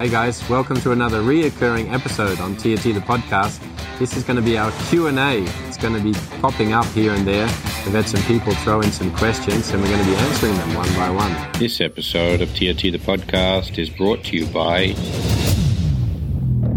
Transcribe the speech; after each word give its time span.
Hey 0.00 0.08
guys, 0.08 0.48
welcome 0.48 0.80
to 0.80 0.92
another 0.92 1.20
reoccurring 1.20 1.92
episode 1.92 2.40
on 2.40 2.56
TRT 2.56 2.94
the 2.94 3.00
podcast. 3.00 3.60
This 3.98 4.16
is 4.16 4.24
going 4.24 4.36
to 4.36 4.42
be 4.42 4.56
our 4.56 4.72
Q&A. 4.88 5.42
It's 5.68 5.76
going 5.76 5.92
to 5.92 6.00
be 6.00 6.14
popping 6.40 6.72
up 6.72 6.86
here 6.86 7.12
and 7.12 7.26
there. 7.26 7.44
We've 7.84 7.92
had 7.92 8.08
some 8.08 8.22
people 8.22 8.54
throw 8.54 8.80
in 8.80 8.92
some 8.92 9.14
questions 9.14 9.70
and 9.70 9.82
we're 9.82 9.90
going 9.90 10.02
to 10.02 10.10
be 10.10 10.16
answering 10.16 10.54
them 10.54 10.72
one 10.72 10.88
by 10.94 11.10
one. 11.10 11.52
This 11.58 11.82
episode 11.82 12.40
of 12.40 12.48
TRT 12.48 12.92
the 12.92 12.98
podcast 12.98 13.76
is 13.76 13.90
brought 13.90 14.24
to 14.24 14.38
you 14.38 14.46
by 14.46 14.94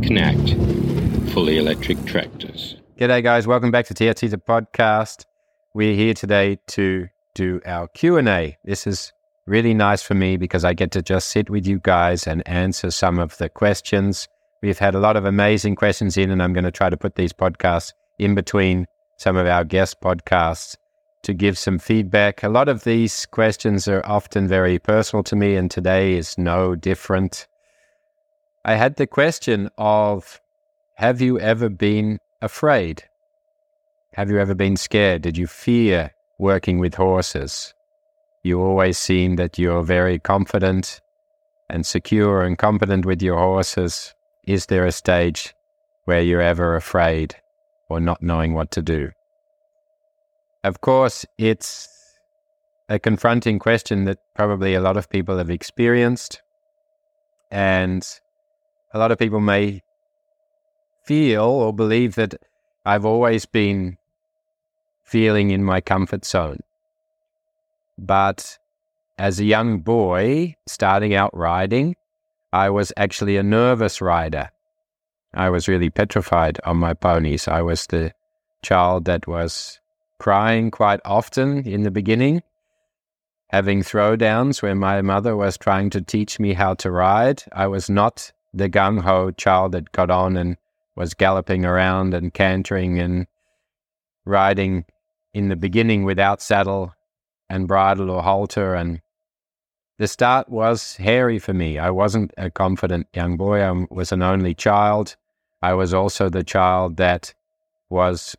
Knegt, 0.02 1.32
fully 1.32 1.58
electric 1.58 2.04
tractors. 2.04 2.76
G'day 2.98 3.24
guys, 3.24 3.48
welcome 3.48 3.72
back 3.72 3.86
to 3.86 3.94
TRT 3.94 4.32
the 4.32 4.38
podcast. 4.38 5.24
We're 5.74 5.96
here 5.96 6.14
today 6.14 6.60
to 6.68 7.08
do 7.34 7.62
our 7.66 7.88
Q&A. 7.88 8.58
This 8.66 8.86
is 8.86 9.14
really 9.46 9.74
nice 9.74 10.02
for 10.02 10.14
me 10.14 10.38
because 10.38 10.64
I 10.64 10.74
get 10.74 10.92
to 10.92 11.02
just 11.02 11.30
sit 11.30 11.50
with 11.50 11.68
you 11.68 11.80
guys 11.80 12.28
and 12.28 12.48
answer 12.48 12.92
some 12.92 13.20
of 13.20 13.38
the 13.38 13.50
questions. 13.50 14.28
We've 14.62 14.80
had 14.80 14.96
a 14.96 15.00
lot 15.00 15.18
of 15.18 15.26
amazing 15.26 15.76
questions 15.76 16.18
in, 16.18 16.32
and 16.32 16.42
I'm 16.42 16.54
going 16.54 16.64
to 16.64 16.72
try 16.72 16.90
to 16.90 16.98
put 16.98 17.16
these 17.16 17.34
podcasts 17.34 17.94
in 18.20 18.36
between 18.36 18.86
some 19.18 19.36
of 19.36 19.48
our 19.48 19.64
guest 19.64 20.00
podcasts 20.02 20.76
to 21.24 21.34
give 21.34 21.58
some 21.58 21.80
feedback. 21.80 22.44
A 22.44 22.50
lot 22.50 22.70
of 22.70 22.84
these 22.84 23.26
questions 23.26 23.88
are 23.88 24.06
often 24.06 24.48
very 24.48 24.80
personal 24.80 25.24
to 25.24 25.36
me, 25.36 25.56
and 25.56 25.70
today 25.70 26.14
is 26.14 26.38
no 26.38 26.76
different. 26.76 27.48
I 28.66 28.76
had 28.76 28.96
the 28.96 29.08
question 29.08 29.70
of 29.78 30.40
Have 30.96 31.20
you 31.20 31.40
ever 31.40 31.70
been 31.70 32.20
afraid? 32.42 33.04
Have 34.14 34.30
you 34.30 34.40
ever 34.40 34.54
been 34.54 34.78
scared? 34.78 35.24
Did 35.24 35.38
you 35.38 35.48
fear 35.48 36.12
working 36.40 36.80
with 36.80 36.96
horses? 36.96 37.74
You 38.44 38.62
always 38.62 38.98
seem 38.98 39.38
that 39.38 39.58
you're 39.58 39.84
very 39.84 40.20
confident 40.20 41.00
and 41.70 41.86
secure 41.86 42.44
and 42.44 42.58
competent 42.58 43.06
with 43.06 43.22
your 43.22 43.38
horses. 43.38 44.14
Is 44.46 44.66
there 44.66 44.86
a 44.86 44.92
stage 44.92 45.56
where 46.04 46.22
you're 46.22 46.42
ever 46.42 46.76
afraid 46.76 47.36
or 47.90 48.02
not 48.02 48.22
knowing 48.22 48.54
what 48.54 48.70
to 48.72 48.82
do? 48.82 49.12
Of 50.64 50.82
course, 50.82 51.26
it's 51.38 51.88
a 52.90 53.00
confronting 53.00 53.60
question 53.60 54.04
that 54.06 54.20
probably 54.36 54.74
a 54.76 54.82
lot 54.82 54.98
of 54.98 55.10
people 55.10 55.38
have 55.38 55.50
experienced. 55.50 56.42
And 57.50 58.06
a 58.94 59.00
lot 59.00 59.12
of 59.12 59.18
people 59.18 59.40
may 59.40 59.82
feel 61.06 61.44
or 61.44 61.74
believe 61.74 62.16
that 62.16 62.36
I've 62.86 63.06
always 63.06 63.46
been 63.46 63.98
feeling 65.04 65.52
in 65.52 65.64
my 65.64 65.80
comfort 65.80 66.26
zone. 66.26 66.60
But 67.98 68.58
as 69.18 69.40
a 69.40 69.46
young 69.46 69.80
boy 69.80 70.56
starting 70.68 71.14
out 71.14 71.36
riding, 71.36 71.96
I 72.52 72.70
was 72.70 72.94
actually 72.98 73.38
a 73.38 73.44
nervous 73.44 74.02
rider. 74.02 74.50
I 75.34 75.50
was 75.50 75.68
really 75.68 75.90
petrified 75.90 76.60
on 76.66 76.78
my 76.78 76.94
ponies. 76.94 77.48
I 77.48 77.62
was 77.62 77.88
the 77.88 78.14
child 78.62 79.06
that 79.06 79.28
was 79.28 79.80
crying 80.20 80.72
quite 80.72 81.00
often 81.06 81.68
in 81.68 81.84
the 81.84 81.92
beginning, 81.92 82.44
having 83.50 83.82
throwdowns 83.82 84.62
where 84.62 84.76
my 84.76 85.02
mother 85.02 85.36
was 85.36 85.58
trying 85.58 85.90
to 85.92 86.02
teach 86.02 86.40
me 86.40 86.54
how 86.54 86.76
to 86.76 86.92
ride. 86.92 87.44
I 87.52 87.68
was 87.68 87.90
not 87.90 88.32
the 88.54 88.70
gung 88.70 89.02
ho 89.02 89.32
child 89.32 89.72
that 89.72 89.92
got 89.92 90.12
on 90.12 90.38
and 90.38 90.58
was 90.96 91.14
galloping 91.14 91.66
around 91.66 92.14
and 92.14 92.34
cantering 92.34 93.00
and 93.00 93.26
riding 94.26 94.86
in 95.34 95.50
the 95.50 95.56
beginning 95.56 96.04
without 96.04 96.42
saddle 96.42 96.94
and 97.54 97.68
bridle 97.68 98.10
or 98.10 98.24
halter. 98.24 98.74
And 98.74 99.00
the 100.00 100.08
start 100.08 100.50
was 100.50 100.96
hairy 100.96 101.40
for 101.40 101.54
me. 101.54 101.78
I 101.78 101.92
wasn't 101.92 102.34
a 102.38 102.50
confident 102.50 103.08
young 103.14 103.38
boy. 103.38 103.62
I 103.62 103.86
was 103.92 104.12
an 104.12 104.24
only 104.24 104.56
child. 104.56 105.16
I 105.62 105.74
was 105.74 105.94
also 105.94 106.30
the 106.30 106.44
child 106.44 106.98
that 106.98 107.34
was 107.90 108.36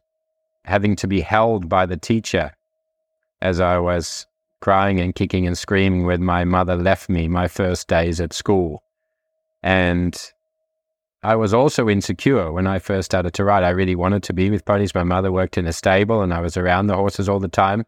having 0.64 0.96
to 0.96 1.06
be 1.06 1.20
held 1.20 1.68
by 1.68 1.86
the 1.86 1.96
teacher 1.96 2.52
as 3.40 3.61
I 3.61 3.78
was 3.78 4.27
crying 4.61 4.98
and 4.98 5.14
kicking 5.14 5.46
and 5.46 5.56
screaming 5.56 6.06
when 6.06 6.24
my 6.24 6.44
mother 6.44 6.74
left 6.74 7.08
me 7.08 7.28
my 7.28 7.46
first 7.48 7.86
days 7.86 8.20
at 8.20 8.33
school. 8.33 8.83
And 9.62 10.14
I 11.22 11.36
was 11.36 11.55
also 11.55 11.89
insecure 11.89 12.50
when 12.50 12.66
I 12.66 12.78
first 12.78 13.06
started 13.06 13.33
to 13.34 13.44
ride. 13.44 13.62
I 13.62 13.70
really 13.70 13.94
wanted 13.94 14.22
to 14.24 14.33
be 14.33 14.50
with 14.50 14.64
ponies. 14.64 14.94
My 14.94 15.05
mother 15.05 15.30
worked 15.30 15.56
in 15.56 15.66
a 15.66 15.72
stable 15.72 16.20
and 16.20 16.34
I 16.34 16.40
was 16.40 16.56
around 16.56 16.89
the 16.89 16.96
horses 16.96 17.28
all 17.28 17.40
the 17.40 17.48
time. 17.48 17.84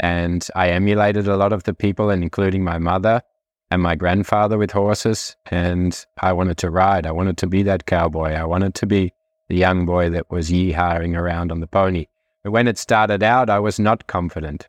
And 0.00 0.46
I 0.54 0.70
emulated 0.70 1.28
a 1.28 1.36
lot 1.36 1.52
of 1.52 1.64
the 1.64 1.74
people, 1.74 2.10
and 2.10 2.22
including 2.22 2.64
my 2.64 2.78
mother 2.78 3.22
and 3.70 3.82
my 3.82 3.94
grandfather 3.94 4.58
with 4.58 4.72
horses. 4.72 5.36
And 5.46 6.04
I 6.20 6.32
wanted 6.32 6.58
to 6.58 6.70
ride. 6.70 7.06
I 7.06 7.12
wanted 7.12 7.36
to 7.38 7.46
be 7.46 7.62
that 7.64 7.86
cowboy. 7.86 8.32
I 8.32 8.44
wanted 8.44 8.74
to 8.76 8.86
be 8.86 9.12
the 9.48 9.56
young 9.56 9.86
boy 9.86 10.10
that 10.10 10.30
was 10.30 10.50
yee-hawing 10.50 11.16
around 11.16 11.52
on 11.52 11.60
the 11.60 11.66
pony. 11.66 12.06
But 12.42 12.52
when 12.52 12.68
it 12.68 12.78
started 12.78 13.22
out, 13.22 13.50
I 13.50 13.58
was 13.58 13.78
not 13.78 14.06
confident. 14.06 14.68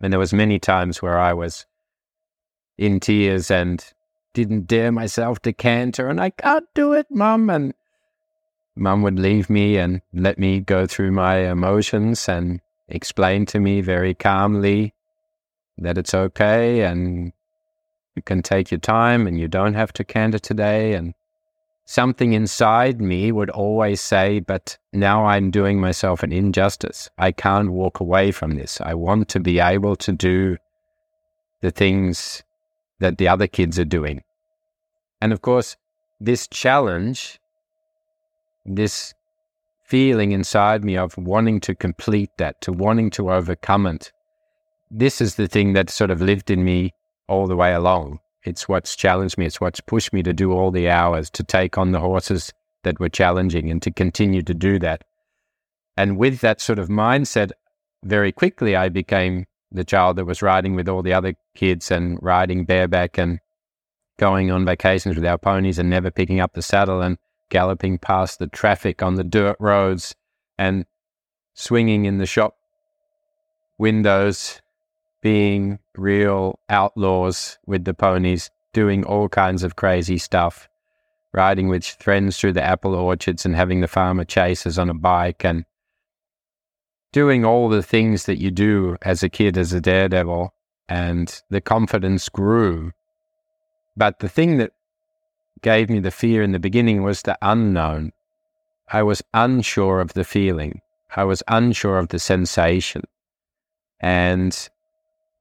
And 0.00 0.12
there 0.12 0.20
was 0.20 0.32
many 0.32 0.58
times 0.58 1.02
where 1.02 1.18
I 1.18 1.32
was 1.32 1.66
in 2.78 2.98
tears 2.98 3.50
and 3.50 3.84
didn't 4.32 4.66
dare 4.66 4.90
myself 4.90 5.40
to 5.40 5.52
canter 5.52 6.08
and 6.08 6.20
I 6.20 6.30
can't 6.30 6.66
do 6.74 6.92
it, 6.94 7.06
mum. 7.10 7.50
And 7.50 7.74
mum 8.74 9.02
would 9.02 9.18
leave 9.18 9.50
me 9.50 9.76
and 9.76 10.00
let 10.14 10.38
me 10.38 10.60
go 10.60 10.86
through 10.86 11.10
my 11.12 11.50
emotions 11.50 12.28
and 12.28 12.60
explain 12.90 13.46
to 13.46 13.60
me 13.60 13.80
very 13.80 14.14
calmly 14.14 14.94
that 15.78 15.98
it's 15.98 16.14
okay 16.14 16.82
and 16.82 17.32
you 18.16 18.22
can 18.22 18.42
take 18.42 18.70
your 18.70 18.80
time 18.80 19.26
and 19.26 19.38
you 19.38 19.48
don't 19.48 19.74
have 19.74 19.92
to 19.94 20.04
canter 20.04 20.38
today. 20.38 20.94
And 20.94 21.14
something 21.86 22.32
inside 22.32 23.00
me 23.00 23.32
would 23.32 23.50
always 23.50 24.00
say, 24.00 24.40
but 24.40 24.76
now 24.92 25.26
I'm 25.26 25.50
doing 25.50 25.80
myself 25.80 26.22
an 26.22 26.32
injustice. 26.32 27.08
I 27.18 27.32
can't 27.32 27.72
walk 27.72 28.00
away 28.00 28.32
from 28.32 28.52
this. 28.56 28.80
I 28.80 28.94
want 28.94 29.28
to 29.30 29.40
be 29.40 29.58
able 29.58 29.96
to 29.96 30.12
do 30.12 30.56
the 31.60 31.70
things 31.70 32.42
that 32.98 33.18
the 33.18 33.28
other 33.28 33.46
kids 33.46 33.78
are 33.78 33.84
doing. 33.84 34.22
And 35.20 35.32
of 35.32 35.42
course, 35.42 35.76
this 36.20 36.46
challenge, 36.48 37.40
this 38.64 39.14
feeling 39.90 40.30
inside 40.30 40.84
me 40.84 40.96
of 40.96 41.18
wanting 41.18 41.58
to 41.58 41.74
complete 41.74 42.30
that, 42.38 42.60
to 42.60 42.72
wanting 42.72 43.10
to 43.10 43.32
overcome 43.32 43.86
it. 43.86 44.12
This 44.88 45.20
is 45.20 45.34
the 45.34 45.48
thing 45.48 45.72
that 45.72 45.90
sort 45.90 46.12
of 46.12 46.22
lived 46.22 46.48
in 46.48 46.64
me 46.64 46.94
all 47.26 47.48
the 47.48 47.56
way 47.56 47.74
along. 47.74 48.20
It's 48.44 48.68
what's 48.68 48.94
challenged 48.94 49.36
me. 49.36 49.46
It's 49.46 49.60
what's 49.60 49.80
pushed 49.80 50.12
me 50.12 50.22
to 50.22 50.32
do 50.32 50.52
all 50.52 50.70
the 50.70 50.88
hours, 50.88 51.28
to 51.30 51.42
take 51.42 51.76
on 51.76 51.90
the 51.90 51.98
horses 51.98 52.52
that 52.84 53.00
were 53.00 53.08
challenging 53.08 53.68
and 53.68 53.82
to 53.82 53.90
continue 53.90 54.42
to 54.42 54.54
do 54.54 54.78
that. 54.78 55.02
And 55.96 56.16
with 56.16 56.40
that 56.40 56.60
sort 56.60 56.78
of 56.78 56.88
mindset, 56.88 57.50
very 58.04 58.30
quickly 58.30 58.76
I 58.76 58.90
became 58.90 59.46
the 59.72 59.84
child 59.84 60.16
that 60.16 60.24
was 60.24 60.40
riding 60.40 60.76
with 60.76 60.88
all 60.88 61.02
the 61.02 61.12
other 61.12 61.34
kids 61.56 61.90
and 61.90 62.16
riding 62.22 62.64
bareback 62.64 63.18
and 63.18 63.40
going 64.20 64.52
on 64.52 64.64
vacations 64.64 65.16
with 65.16 65.26
our 65.26 65.38
ponies 65.38 65.80
and 65.80 65.90
never 65.90 66.12
picking 66.12 66.38
up 66.38 66.52
the 66.54 66.62
saddle 66.62 67.02
and 67.02 67.18
galloping 67.50 67.98
past 67.98 68.38
the 68.38 68.46
traffic 68.46 69.02
on 69.02 69.16
the 69.16 69.24
dirt 69.24 69.56
roads 69.60 70.14
and 70.58 70.86
swinging 71.54 72.06
in 72.06 72.18
the 72.18 72.26
shop 72.26 72.56
windows, 73.78 74.60
being 75.22 75.78
real 75.96 76.58
outlaws 76.68 77.58
with 77.66 77.84
the 77.84 77.94
ponies, 77.94 78.50
doing 78.72 79.04
all 79.04 79.28
kinds 79.28 79.62
of 79.62 79.76
crazy 79.76 80.18
stuff, 80.18 80.68
riding 81.32 81.68
with 81.68 81.84
friends 81.84 82.38
through 82.38 82.52
the 82.52 82.62
apple 82.62 82.94
orchards 82.94 83.44
and 83.44 83.56
having 83.56 83.80
the 83.80 83.88
farmer 83.88 84.24
chase 84.24 84.66
us 84.66 84.78
on 84.78 84.90
a 84.90 84.94
bike 84.94 85.44
and 85.44 85.64
doing 87.12 87.44
all 87.44 87.68
the 87.68 87.82
things 87.82 88.26
that 88.26 88.38
you 88.38 88.50
do 88.50 88.96
as 89.02 89.22
a 89.22 89.28
kid 89.28 89.58
as 89.58 89.72
a 89.72 89.80
daredevil. 89.80 90.54
And 90.88 91.40
the 91.50 91.60
confidence 91.60 92.28
grew. 92.28 92.90
But 93.96 94.18
the 94.18 94.28
thing 94.28 94.58
that 94.58 94.72
gave 95.62 95.90
me 95.90 96.00
the 96.00 96.10
fear 96.10 96.42
in 96.42 96.52
the 96.52 96.58
beginning 96.58 97.02
was 97.02 97.22
the 97.22 97.38
unknown. 97.42 98.12
I 98.88 99.02
was 99.02 99.22
unsure 99.34 100.00
of 100.00 100.14
the 100.14 100.24
feeling. 100.24 100.80
I 101.14 101.24
was 101.24 101.42
unsure 101.48 101.98
of 101.98 102.08
the 102.08 102.18
sensation. 102.18 103.02
And 104.00 104.56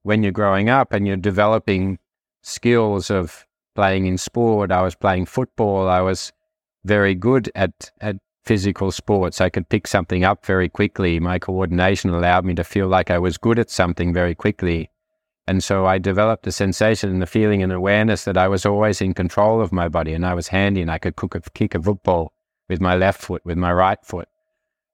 when 0.04 0.24
you're 0.24 0.32
growing 0.32 0.70
up 0.70 0.94
and 0.94 1.08
you're 1.08 1.18
developing 1.18 2.00
skills 2.42 3.10
of 3.10 3.46
playing 3.76 4.06
in 4.06 4.18
sport, 4.18 4.72
I 4.72 4.82
was 4.82 4.96
playing 4.96 5.26
football. 5.26 5.88
I 5.88 6.02
was 6.02 6.32
very 6.84 7.16
good 7.16 7.52
at, 7.56 7.92
at 8.02 8.18
physical 8.46 8.92
sports. 8.92 9.42
I 9.42 9.50
could 9.50 9.70
pick 9.70 9.88
something 9.88 10.24
up 10.24 10.46
very 10.46 10.70
quickly. 10.70 11.20
My 11.20 11.40
coordination 11.40 12.10
allowed 12.10 12.46
me 12.46 12.56
to 12.56 12.64
feel 12.64 12.88
like 12.88 13.12
I 13.12 13.20
was 13.20 13.38
good 13.38 13.60
at 13.60 13.70
something 13.70 14.14
very 14.14 14.36
quickly. 14.36 14.90
And 15.50 15.64
so 15.64 15.88
I 15.88 15.98
developed 15.98 16.44
the 16.44 16.52
sensation 16.52 17.10
and 17.10 17.24
the 17.24 17.26
feeling 17.26 17.64
and 17.64 17.72
awareness 17.72 18.24
that 18.26 18.38
I 18.38 18.48
was 18.48 18.68
always 18.68 19.02
in 19.02 19.16
control 19.16 19.62
of 19.62 19.72
my 19.72 19.90
body 19.90 20.14
and 20.14 20.24
I 20.24 20.36
was 20.36 20.50
handy 20.50 20.80
and 20.80 20.92
I 20.92 21.00
could 21.00 21.16
a, 21.34 21.42
kick 21.56 21.74
a 21.74 21.82
football 21.82 22.34
with 22.70 22.80
my 22.80 22.96
left 22.96 23.20
foot, 23.20 23.44
with 23.44 23.58
my 23.58 23.74
right 23.74 23.98
foot. 24.06 24.28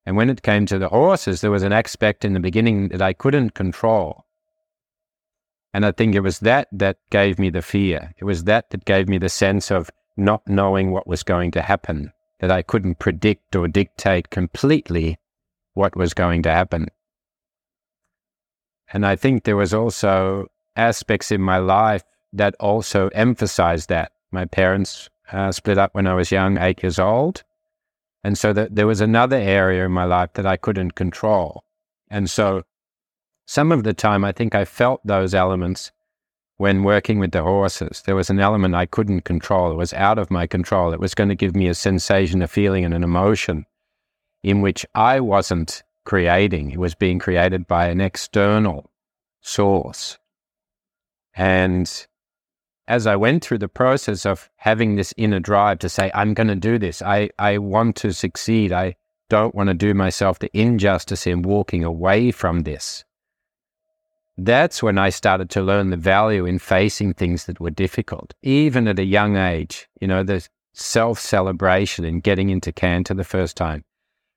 And 0.06 0.16
when 0.16 0.30
it 0.30 0.44
came 0.44 0.66
to 0.68 0.80
the 0.80 0.88
horses, 0.88 1.42
there 1.42 1.52
was 1.52 1.64
an 1.64 1.74
aspect 1.74 2.24
in 2.24 2.32
the 2.32 2.40
beginning 2.40 2.88
that 2.88 3.02
I 3.02 3.12
couldn't 3.12 3.54
control. 3.54 4.24
And 5.74 5.86
I 5.86 5.92
think 5.92 6.16
it 6.16 6.22
was 6.22 6.40
that 6.40 6.70
that 6.72 7.00
gave 7.10 7.38
me 7.38 7.50
the 7.50 7.62
fear. 7.62 8.14
It 8.18 8.24
was 8.24 8.46
that 8.46 8.70
that 8.70 8.86
gave 8.86 9.10
me 9.10 9.18
the 9.18 9.28
sense 9.28 9.72
of 9.72 9.92
not 10.16 10.48
knowing 10.48 10.92
what 10.92 11.06
was 11.06 11.22
going 11.22 11.52
to 11.52 11.64
happen, 11.64 12.14
that 12.40 12.50
I 12.50 12.62
couldn't 12.62 13.00
predict 13.00 13.58
or 13.58 13.68
dictate 13.68 14.30
completely 14.30 15.18
what 15.74 15.98
was 15.98 16.14
going 16.14 16.44
to 16.44 16.52
happen. 16.52 16.88
And 18.94 19.06
I 19.06 19.16
think 19.16 19.44
there 19.44 19.56
was 19.56 19.74
also 19.74 20.48
aspects 20.76 21.32
in 21.32 21.42
my 21.42 21.58
life 21.58 22.04
that 22.34 22.56
also 22.60 23.08
emphasized 23.10 23.90
that. 23.90 24.12
My 24.32 24.46
parents 24.46 25.10
uh, 25.32 25.52
split 25.52 25.78
up 25.78 25.96
when 25.96 26.08
I 26.08 26.14
was 26.14 26.32
young, 26.32 26.58
eight 26.58 26.84
years 26.84 27.00
old. 27.00 27.44
And 28.24 28.38
so 28.38 28.54
that 28.54 28.76
there 28.76 28.88
was 28.88 29.02
another 29.02 29.38
area 29.38 29.86
in 29.86 29.92
my 29.92 30.06
life 30.06 30.34
that 30.34 30.46
I 30.46 30.58
couldn't 30.58 30.96
control. 30.96 31.64
And 32.10 32.30
so 32.30 32.64
some 33.46 33.72
of 33.72 33.84
the 33.84 33.94
time, 33.94 34.24
I 34.26 34.32
think 34.32 34.56
I 34.56 34.66
felt 34.66 35.06
those 35.06 35.34
elements 35.34 35.92
when 36.58 36.84
working 36.84 37.20
with 37.20 37.32
the 37.32 37.44
horses. 37.44 38.02
There 38.06 38.16
was 38.16 38.30
an 38.30 38.40
element 38.40 38.76
I 38.76 38.86
couldn't 38.86 39.22
control. 39.22 39.72
It 39.72 39.76
was 39.76 39.94
out 39.94 40.18
of 40.18 40.32
my 40.32 40.48
control. 40.48 40.94
It 40.94 41.00
was 41.00 41.14
going 41.14 41.30
to 41.30 41.36
give 41.36 41.56
me 41.56 41.68
a 41.68 41.74
sensation, 41.74 42.42
a 42.42 42.48
feeling, 42.48 42.86
and 42.86 42.94
an 42.94 43.04
emotion 43.04 43.66
in 44.42 44.62
which 44.62 44.86
I 44.96 45.20
wasn't 45.20 45.84
creating. 46.06 46.72
It 46.72 46.80
was 46.80 46.96
being 46.96 47.20
created 47.20 47.68
by 47.68 47.88
an 47.88 48.00
external 48.00 48.90
source. 49.42 50.18
And 51.36 52.08
as 52.88 53.08
I 53.08 53.16
went 53.16 53.44
through 53.44 53.58
the 53.58 53.68
process 53.68 54.26
of 54.26 54.50
having 54.56 54.96
this 54.96 55.14
inner 55.18 55.40
drive 55.40 55.80
to 55.80 55.90
say, 55.90 56.12
I'm 56.14 56.34
going 56.34 56.48
to 56.48 56.56
do 56.56 56.78
this, 56.78 57.02
I, 57.02 57.30
I 57.38 57.58
want 57.58 57.96
to 57.98 58.14
succeed, 58.14 58.72
I 58.72 58.96
don't 59.30 59.56
want 59.56 59.68
to 59.70 59.74
do 59.74 59.94
myself 59.94 60.40
the 60.40 60.56
injustice 60.58 61.26
in 61.26 61.42
walking 61.42 61.84
away 61.84 62.32
from 62.32 62.62
this. 62.62 63.04
That's 64.38 64.84
when 64.84 64.98
I 64.98 65.10
started 65.10 65.50
to 65.52 65.62
learn 65.62 65.90
the 65.90 65.98
value 65.98 66.46
in 66.46 66.60
facing 66.60 67.14
things 67.14 67.46
that 67.46 67.60
were 67.60 67.70
difficult, 67.70 68.34
even 68.44 68.88
at 68.88 69.00
a 69.00 69.06
young 69.06 69.38
age. 69.38 69.88
You 70.02 70.08
know, 70.08 70.24
the 70.24 70.48
self 70.74 71.20
celebration 71.20 72.04
in 72.04 72.20
getting 72.20 72.50
into 72.50 72.72
Canter 72.72 73.14
the 73.14 73.24
first 73.24 73.56
time, 73.56 73.86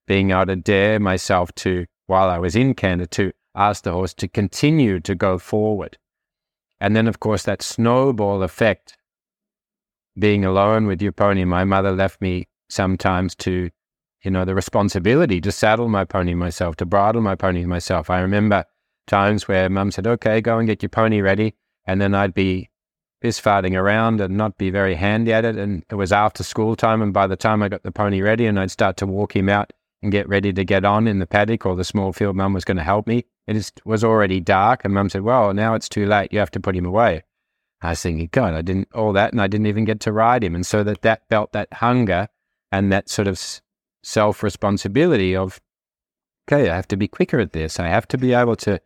being 0.08 0.32
able 0.32 0.46
to 0.46 0.56
dare 0.56 0.98
myself 0.98 1.54
to, 1.54 1.86
while 2.06 2.28
I 2.28 2.38
was 2.38 2.56
in 2.56 2.74
canter, 2.74 3.06
to 3.06 3.32
ask 3.54 3.84
the 3.84 3.92
horse 3.92 4.14
to 4.14 4.26
continue 4.26 4.98
to 5.00 5.14
go 5.14 5.38
forward 5.38 5.98
and 6.80 6.94
then, 6.94 7.08
of 7.08 7.20
course, 7.20 7.42
that 7.44 7.62
snowball 7.62 8.42
effect, 8.42 8.96
being 10.18 10.44
alone 10.44 10.86
with 10.86 11.02
your 11.02 11.12
pony. 11.12 11.44
My 11.44 11.64
mother 11.64 11.92
left 11.92 12.20
me 12.20 12.46
sometimes 12.68 13.34
to, 13.36 13.70
you 14.22 14.30
know, 14.30 14.44
the 14.44 14.54
responsibility 14.54 15.40
to 15.40 15.52
saddle 15.52 15.88
my 15.88 16.04
pony 16.04 16.34
myself, 16.34 16.76
to 16.76 16.86
bridle 16.86 17.22
my 17.22 17.34
pony 17.34 17.64
myself. 17.64 18.10
I 18.10 18.20
remember 18.20 18.64
times 19.06 19.48
where 19.48 19.68
mum 19.68 19.90
said, 19.90 20.06
okay, 20.06 20.40
go 20.40 20.58
and 20.58 20.68
get 20.68 20.82
your 20.82 20.90
pony 20.90 21.20
ready. 21.20 21.54
And 21.84 22.00
then 22.00 22.14
I'd 22.14 22.34
be 22.34 22.70
piss 23.20 23.40
farting 23.40 23.76
around 23.76 24.20
and 24.20 24.36
not 24.36 24.58
be 24.58 24.70
very 24.70 24.94
handy 24.94 25.32
at 25.32 25.44
it. 25.44 25.56
And 25.56 25.84
it 25.90 25.96
was 25.96 26.12
after 26.12 26.44
school 26.44 26.76
time. 26.76 27.02
And 27.02 27.12
by 27.12 27.26
the 27.26 27.36
time 27.36 27.62
I 27.62 27.68
got 27.68 27.82
the 27.82 27.90
pony 27.90 28.20
ready 28.20 28.46
and 28.46 28.60
I'd 28.60 28.70
start 28.70 28.96
to 28.98 29.06
walk 29.06 29.34
him 29.34 29.48
out 29.48 29.72
and 30.02 30.12
get 30.12 30.28
ready 30.28 30.52
to 30.52 30.64
get 30.64 30.84
on 30.84 31.06
in 31.06 31.18
the 31.18 31.26
paddock 31.26 31.66
or 31.66 31.74
the 31.74 31.84
small 31.84 32.12
field, 32.12 32.36
mum 32.36 32.52
was 32.52 32.64
going 32.64 32.76
to 32.76 32.82
help 32.84 33.06
me. 33.06 33.24
It 33.46 33.72
was 33.84 34.04
already 34.04 34.40
dark, 34.40 34.84
and 34.84 34.92
Mum 34.92 35.08
said, 35.08 35.22
"Well, 35.22 35.54
now 35.54 35.74
it's 35.74 35.88
too 35.88 36.06
late. 36.06 36.32
You 36.32 36.38
have 36.38 36.50
to 36.52 36.60
put 36.60 36.76
him 36.76 36.84
away." 36.84 37.22
I 37.80 37.90
was 37.90 38.02
thinking, 38.02 38.28
God, 38.30 38.54
I 38.54 38.62
didn't 38.62 38.88
all 38.92 39.12
that, 39.14 39.32
and 39.32 39.40
I 39.40 39.46
didn't 39.46 39.68
even 39.68 39.84
get 39.84 40.00
to 40.00 40.12
ride 40.12 40.44
him, 40.44 40.54
and 40.54 40.66
so 40.66 40.84
that 40.84 41.02
that 41.02 41.28
felt 41.28 41.52
that 41.52 41.72
hunger 41.74 42.28
and 42.70 42.92
that 42.92 43.08
sort 43.08 43.28
of 43.28 43.40
self 44.02 44.42
responsibility 44.42 45.34
of, 45.34 45.60
okay, 46.46 46.68
I 46.68 46.76
have 46.76 46.88
to 46.88 46.96
be 46.96 47.08
quicker 47.08 47.40
at 47.40 47.52
this. 47.52 47.80
I 47.80 47.88
have 47.88 48.06
to 48.08 48.18
be 48.18 48.34
able 48.34 48.56
to 48.56 48.80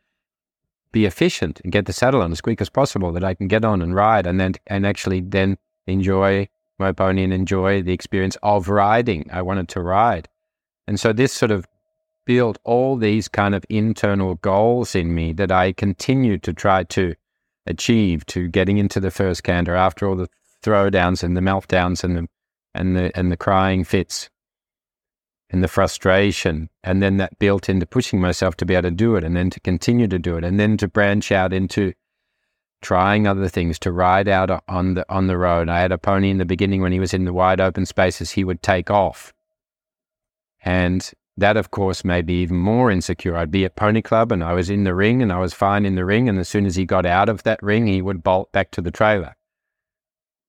be 0.92 1.06
efficient 1.06 1.60
and 1.64 1.72
get 1.72 1.86
the 1.86 1.92
saddle 1.92 2.22
on 2.22 2.30
as 2.32 2.40
quick 2.40 2.60
as 2.60 2.68
possible 2.68 3.12
that 3.12 3.24
I 3.24 3.34
can 3.34 3.48
get 3.48 3.64
on 3.64 3.82
and 3.82 3.94
ride, 3.94 4.26
and 4.26 4.38
then 4.38 4.54
and 4.66 4.86
actually 4.86 5.20
then 5.20 5.58
enjoy 5.86 6.48
my 6.78 6.92
pony 6.92 7.24
and 7.24 7.32
enjoy 7.32 7.82
the 7.82 7.92
experience 7.92 8.36
of 8.42 8.68
riding. 8.68 9.28
I 9.32 9.42
wanted 9.42 9.68
to 9.70 9.80
ride, 9.80 10.28
and 10.86 10.98
so 10.98 11.12
this 11.12 11.32
sort 11.32 11.50
of 11.50 11.66
built 12.24 12.58
all 12.64 12.96
these 12.96 13.28
kind 13.28 13.54
of 13.54 13.64
internal 13.68 14.36
goals 14.36 14.94
in 14.94 15.14
me 15.14 15.32
that 15.32 15.50
I 15.50 15.72
continued 15.72 16.42
to 16.44 16.52
try 16.52 16.84
to 16.84 17.14
achieve 17.66 18.26
to 18.26 18.48
getting 18.48 18.78
into 18.78 19.00
the 19.00 19.10
first 19.10 19.42
canter 19.42 19.74
after 19.74 20.08
all 20.08 20.16
the 20.16 20.28
throwdowns 20.62 21.22
and 21.22 21.36
the 21.36 21.40
meltdowns 21.40 22.04
and 22.04 22.16
the 22.16 22.28
and 22.74 22.96
the 22.96 23.16
and 23.16 23.30
the 23.30 23.36
crying 23.36 23.84
fits 23.84 24.30
and 25.50 25.62
the 25.62 25.68
frustration. 25.68 26.70
And 26.82 27.02
then 27.02 27.18
that 27.18 27.38
built 27.38 27.68
into 27.68 27.86
pushing 27.86 28.20
myself 28.20 28.56
to 28.56 28.66
be 28.66 28.74
able 28.74 28.84
to 28.84 28.90
do 28.90 29.16
it 29.16 29.24
and 29.24 29.36
then 29.36 29.50
to 29.50 29.60
continue 29.60 30.08
to 30.08 30.18
do 30.18 30.36
it 30.36 30.44
and 30.44 30.58
then 30.58 30.76
to 30.78 30.88
branch 30.88 31.30
out 31.30 31.52
into 31.52 31.92
trying 32.80 33.26
other 33.26 33.48
things 33.48 33.78
to 33.80 33.92
ride 33.92 34.28
out 34.28 34.62
on 34.68 34.94
the 34.94 35.04
on 35.08 35.26
the 35.26 35.38
road. 35.38 35.68
I 35.68 35.80
had 35.80 35.92
a 35.92 35.98
pony 35.98 36.30
in 36.30 36.38
the 36.38 36.44
beginning 36.44 36.80
when 36.80 36.92
he 36.92 37.00
was 37.00 37.14
in 37.14 37.24
the 37.24 37.32
wide 37.32 37.60
open 37.60 37.86
spaces 37.86 38.30
he 38.32 38.44
would 38.44 38.62
take 38.62 38.90
off 38.90 39.32
and 40.62 41.10
that, 41.36 41.56
of 41.56 41.70
course, 41.70 42.04
made 42.04 42.26
me 42.26 42.34
even 42.42 42.58
more 42.58 42.90
insecure. 42.90 43.36
I'd 43.36 43.50
be 43.50 43.64
at 43.64 43.76
Pony 43.76 44.02
Club 44.02 44.32
and 44.32 44.44
I 44.44 44.52
was 44.52 44.70
in 44.70 44.84
the 44.84 44.94
ring 44.94 45.22
and 45.22 45.32
I 45.32 45.38
was 45.38 45.54
fine 45.54 45.86
in 45.86 45.94
the 45.94 46.04
ring. 46.04 46.28
And 46.28 46.38
as 46.38 46.48
soon 46.48 46.66
as 46.66 46.76
he 46.76 46.84
got 46.84 47.06
out 47.06 47.28
of 47.28 47.42
that 47.44 47.62
ring, 47.62 47.86
he 47.86 48.02
would 48.02 48.22
bolt 48.22 48.52
back 48.52 48.70
to 48.72 48.82
the 48.82 48.90
trailer. 48.90 49.34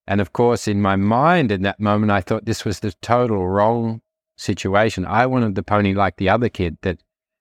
And 0.05 0.19
of 0.19 0.33
course, 0.33 0.67
in 0.67 0.81
my 0.81 0.97
mind 0.97 1.51
in 1.51 1.61
that 1.61 1.79
moment, 1.79 2.11
I 2.11 2.19
thought 2.21 2.45
this 2.45 2.65
was 2.65 2.81
the 2.81 2.91
total 3.01 3.47
wrong 3.47 4.01
situation. 4.37 5.05
I 5.05 5.25
wanted 5.25 5.55
the 5.55 5.63
pony 5.63 5.93
like 5.93 6.17
the 6.17 6.29
other 6.29 6.49
kid 6.49 6.77
that 6.81 6.99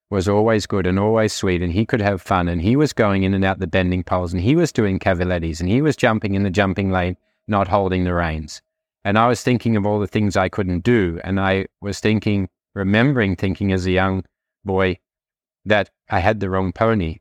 was 0.08 0.28
always 0.28 0.66
good 0.66 0.86
and 0.86 0.98
always 0.98 1.32
sweet 1.32 1.62
and 1.62 1.72
he 1.72 1.86
could 1.86 2.00
have 2.00 2.22
fun 2.22 2.46
and 2.46 2.60
he 2.62 2.76
was 2.76 2.92
going 2.92 3.24
in 3.24 3.34
and 3.34 3.44
out 3.44 3.58
the 3.58 3.66
bending 3.66 4.04
poles 4.04 4.32
and 4.32 4.42
he 4.42 4.54
was 4.54 4.70
doing 4.70 4.98
cavalettes 4.98 5.58
and 5.58 5.68
he 5.68 5.80
was 5.80 5.96
jumping 5.96 6.34
in 6.34 6.42
the 6.42 6.50
jumping 6.50 6.92
lane, 6.92 7.16
not 7.48 7.66
holding 7.66 8.04
the 8.04 8.14
reins. 8.14 8.62
And 9.04 9.18
I 9.18 9.26
was 9.26 9.42
thinking 9.42 9.76
of 9.76 9.84
all 9.84 9.98
the 9.98 10.06
things 10.06 10.36
I 10.36 10.48
couldn't 10.48 10.84
do. 10.84 11.18
And 11.24 11.40
I 11.40 11.66
was 11.80 11.98
thinking, 11.98 12.48
remembering 12.74 13.36
thinking 13.36 13.72
as 13.72 13.86
a 13.86 13.92
young 13.92 14.24
boy 14.64 14.98
that 15.64 15.90
I 16.10 16.20
had 16.20 16.40
the 16.40 16.50
wrong 16.50 16.72
pony. 16.72 17.18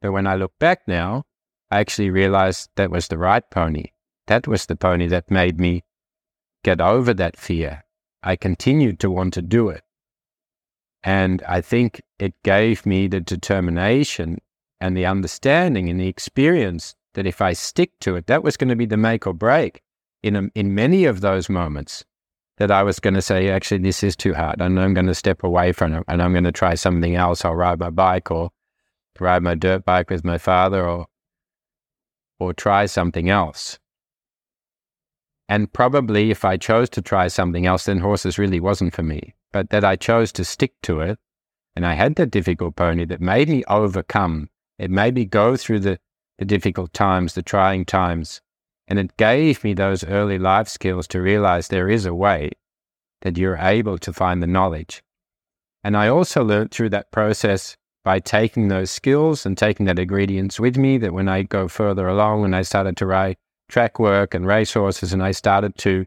But 0.00 0.12
when 0.12 0.26
I 0.26 0.34
look 0.34 0.52
back 0.58 0.82
now, 0.86 1.24
I 1.70 1.80
actually 1.80 2.10
realized 2.10 2.70
that 2.76 2.90
was 2.90 3.08
the 3.08 3.18
right 3.18 3.48
pony. 3.50 3.86
That 4.26 4.46
was 4.46 4.66
the 4.66 4.76
pony 4.76 5.06
that 5.08 5.30
made 5.30 5.58
me 5.58 5.84
get 6.62 6.80
over 6.80 7.14
that 7.14 7.36
fear. 7.36 7.84
I 8.22 8.36
continued 8.36 8.98
to 9.00 9.10
want 9.10 9.34
to 9.34 9.42
do 9.42 9.68
it. 9.68 9.82
And 11.02 11.42
I 11.46 11.60
think 11.60 12.00
it 12.18 12.34
gave 12.42 12.86
me 12.86 13.06
the 13.06 13.20
determination 13.20 14.38
and 14.80 14.96
the 14.96 15.06
understanding 15.06 15.90
and 15.90 16.00
the 16.00 16.08
experience 16.08 16.94
that 17.12 17.26
if 17.26 17.42
I 17.42 17.52
stick 17.52 17.98
to 18.00 18.16
it, 18.16 18.26
that 18.26 18.42
was 18.42 18.56
going 18.56 18.70
to 18.70 18.76
be 18.76 18.86
the 18.86 18.96
make 18.96 19.26
or 19.26 19.34
break 19.34 19.82
in, 20.22 20.36
a, 20.36 20.42
in 20.54 20.74
many 20.74 21.04
of 21.04 21.20
those 21.20 21.48
moments 21.48 22.04
that 22.58 22.70
I 22.70 22.82
was 22.82 23.00
going 23.00 23.14
to 23.14 23.22
say, 23.22 23.48
actually, 23.48 23.78
this 23.78 24.02
is 24.02 24.16
too 24.16 24.34
hard, 24.34 24.60
and 24.60 24.78
I'm 24.78 24.94
going 24.94 25.06
to 25.06 25.14
step 25.14 25.42
away 25.42 25.72
from 25.72 25.94
it, 25.94 26.04
and 26.08 26.22
I'm 26.22 26.32
going 26.32 26.44
to 26.44 26.52
try 26.52 26.74
something 26.74 27.16
else. 27.16 27.44
I'll 27.44 27.54
ride 27.54 27.80
my 27.80 27.90
bike 27.90 28.30
or 28.30 28.50
ride 29.18 29.42
my 29.42 29.54
dirt 29.54 29.84
bike 29.84 30.10
with 30.10 30.24
my 30.24 30.38
father, 30.38 30.88
or 30.88 31.06
or 32.38 32.52
try 32.52 32.86
something 32.86 33.28
else. 33.30 33.78
And 35.48 35.72
probably, 35.72 36.30
if 36.30 36.44
I 36.44 36.56
chose 36.56 36.88
to 36.90 37.02
try 37.02 37.28
something 37.28 37.66
else, 37.66 37.84
then 37.84 37.98
horses 37.98 38.38
really 38.38 38.60
wasn't 38.60 38.94
for 38.94 39.02
me. 39.02 39.34
But 39.52 39.70
that 39.70 39.84
I 39.84 39.96
chose 39.96 40.32
to 40.32 40.44
stick 40.44 40.72
to 40.82 41.00
it, 41.00 41.18
and 41.76 41.84
I 41.84 41.94
had 41.94 42.16
that 42.16 42.30
difficult 42.30 42.76
pony 42.76 43.04
that 43.06 43.20
made 43.20 43.48
me 43.48 43.64
overcome. 43.68 44.48
It 44.78 44.90
made 44.90 45.14
me 45.14 45.24
go 45.24 45.56
through 45.56 45.80
the, 45.80 45.98
the 46.38 46.44
difficult 46.44 46.92
times, 46.92 47.34
the 47.34 47.42
trying 47.42 47.84
times, 47.84 48.40
and 48.86 48.98
it 48.98 49.16
gave 49.16 49.64
me 49.64 49.74
those 49.74 50.04
early 50.04 50.38
life 50.38 50.68
skills 50.68 51.06
to 51.08 51.20
realize 51.20 51.68
there 51.68 51.88
is 51.88 52.06
a 52.06 52.14
way 52.14 52.50
that 53.22 53.38
you're 53.38 53.56
able 53.56 53.98
to 53.98 54.12
find 54.12 54.42
the 54.42 54.46
knowledge. 54.46 55.02
And 55.82 55.96
I 55.96 56.08
also 56.08 56.44
learned 56.44 56.70
through 56.70 56.90
that 56.90 57.10
process 57.10 57.76
by 58.04 58.18
taking 58.20 58.68
those 58.68 58.90
skills 58.90 59.46
and 59.46 59.56
taking 59.56 59.86
that 59.86 59.98
ingredients 59.98 60.60
with 60.60 60.76
me 60.76 60.98
that 60.98 61.14
when 61.14 61.28
I 61.28 61.42
go 61.42 61.68
further 61.68 62.06
along 62.06 62.44
and 62.44 62.54
I 62.54 62.62
started 62.62 62.96
to 62.98 63.06
write 63.06 63.38
track 63.68 63.98
work 63.98 64.34
and 64.34 64.46
race 64.46 64.74
horses 64.74 65.12
and 65.12 65.22
I 65.22 65.30
started 65.30 65.76
to 65.78 66.06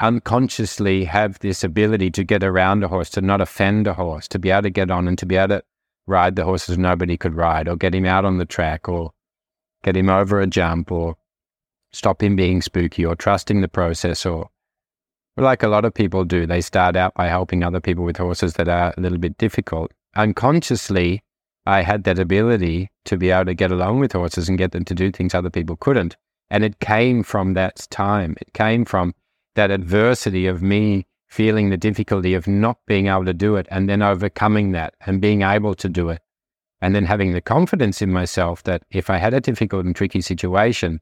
unconsciously 0.00 1.04
have 1.04 1.38
this 1.38 1.64
ability 1.64 2.10
to 2.10 2.24
get 2.24 2.44
around 2.44 2.84
a 2.84 2.88
horse, 2.88 3.08
to 3.10 3.22
not 3.22 3.40
offend 3.40 3.86
a 3.86 3.94
horse, 3.94 4.28
to 4.28 4.38
be 4.38 4.50
able 4.50 4.62
to 4.62 4.70
get 4.70 4.90
on 4.90 5.08
and 5.08 5.18
to 5.18 5.26
be 5.26 5.36
able 5.36 5.56
to 5.56 5.64
ride 6.06 6.36
the 6.36 6.44
horses 6.44 6.76
nobody 6.76 7.16
could 7.16 7.34
ride 7.34 7.68
or 7.68 7.76
get 7.76 7.94
him 7.94 8.04
out 8.04 8.24
on 8.24 8.38
the 8.38 8.44
track 8.44 8.88
or 8.88 9.12
get 9.82 9.96
him 9.96 10.10
over 10.10 10.40
a 10.40 10.46
jump 10.46 10.90
or 10.90 11.16
stop 11.92 12.22
him 12.22 12.36
being 12.36 12.62
spooky 12.62 13.04
or 13.04 13.14
trusting 13.14 13.60
the 13.60 13.68
process 13.68 14.24
or 14.26 14.50
like 15.36 15.62
a 15.62 15.68
lot 15.68 15.84
of 15.84 15.94
people 15.94 16.24
do, 16.24 16.46
they 16.46 16.60
start 16.60 16.94
out 16.94 17.14
by 17.14 17.28
helping 17.28 17.62
other 17.62 17.80
people 17.80 18.04
with 18.04 18.18
horses 18.18 18.54
that 18.54 18.68
are 18.68 18.92
a 18.96 19.00
little 19.00 19.18
bit 19.18 19.38
difficult. 19.38 19.92
Unconsciously, 20.14 21.22
I 21.64 21.82
had 21.82 22.04
that 22.04 22.18
ability 22.18 22.90
to 23.06 23.16
be 23.16 23.30
able 23.30 23.46
to 23.46 23.54
get 23.54 23.72
along 23.72 24.00
with 24.00 24.12
horses 24.12 24.48
and 24.48 24.58
get 24.58 24.72
them 24.72 24.84
to 24.84 24.94
do 24.94 25.10
things 25.10 25.34
other 25.34 25.50
people 25.50 25.76
couldn't. 25.76 26.16
And 26.50 26.64
it 26.64 26.80
came 26.80 27.22
from 27.22 27.54
that 27.54 27.86
time. 27.90 28.36
It 28.40 28.52
came 28.52 28.84
from 28.84 29.14
that 29.54 29.70
adversity 29.70 30.46
of 30.46 30.62
me 30.62 31.06
feeling 31.28 31.70
the 31.70 31.78
difficulty 31.78 32.34
of 32.34 32.46
not 32.46 32.78
being 32.86 33.06
able 33.06 33.24
to 33.24 33.32
do 33.32 33.56
it 33.56 33.66
and 33.70 33.88
then 33.88 34.02
overcoming 34.02 34.72
that 34.72 34.94
and 35.06 35.20
being 35.20 35.40
able 35.40 35.74
to 35.76 35.88
do 35.88 36.10
it. 36.10 36.20
And 36.82 36.94
then 36.94 37.06
having 37.06 37.32
the 37.32 37.40
confidence 37.40 38.02
in 38.02 38.12
myself 38.12 38.64
that 38.64 38.82
if 38.90 39.08
I 39.08 39.16
had 39.16 39.32
a 39.32 39.40
difficult 39.40 39.86
and 39.86 39.96
tricky 39.96 40.20
situation, 40.20 41.00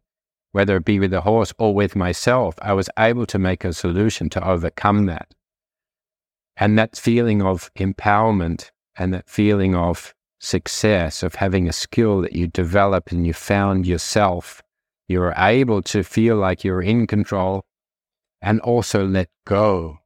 whether 0.53 0.77
it 0.77 0.85
be 0.85 0.99
with 0.99 1.11
the 1.11 1.21
horse 1.21 1.53
or 1.59 1.75
with 1.75 1.95
myself, 1.95 2.55
I 2.61 2.73
was 2.73 2.91
able 2.99 3.27
to 3.27 3.39
make 3.39 3.65
a 3.65 3.73
solution 3.73 4.29
to 4.31 4.47
overcome 4.47 5.07
that. 5.07 5.35
And 6.57 6.79
that 6.79 6.97
feeling 6.97 7.43
of 7.43 7.71
empowerment 7.79 8.71
and 8.97 9.15
that 9.15 9.29
feeling 9.29 9.75
of 9.75 10.15
success, 10.41 11.23
of 11.23 11.37
having 11.37 11.69
a 11.69 11.73
skill 11.73 12.21
that 12.23 12.33
you 12.33 12.49
develop 12.49 13.13
and 13.13 13.27
you 13.27 13.33
found 13.33 13.87
yourself, 13.87 14.63
you 15.09 15.23
are 15.23 15.35
able 15.37 15.83
to 15.83 16.03
feel 16.03 16.37
like 16.37 16.65
you're 16.65 16.83
in 16.83 17.07
control 17.07 17.65
and 18.43 18.61
also 18.61 19.07
let 19.07 19.29
go. 19.47 19.99